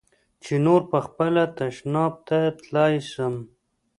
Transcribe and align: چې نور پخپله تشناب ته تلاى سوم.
چې 0.43 0.53
نور 0.65 0.81
پخپله 0.91 1.43
تشناب 1.57 2.13
ته 2.27 2.39
تلاى 2.61 2.95
سوم. 3.11 3.35